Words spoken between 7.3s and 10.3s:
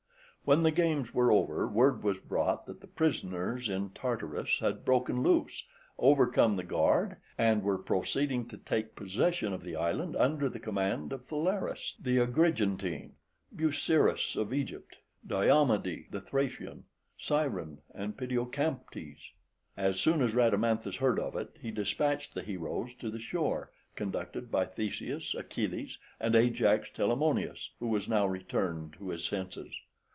and were proceeding to take possession of the island